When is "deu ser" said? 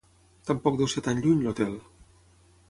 0.79-1.03